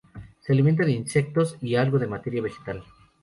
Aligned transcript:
Se 0.39 0.51
alimenta 0.53 0.83
de 0.83 0.93
insectos 0.93 1.57
y 1.61 1.75
algo 1.75 1.99
de 1.99 2.07
materia 2.07 2.41
vegetal. 2.41 2.83